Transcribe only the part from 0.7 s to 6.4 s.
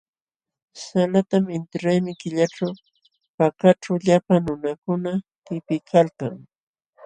Salatam intiraymi killaćhu Pakaćhu llapa nunakuna tipiykalkan.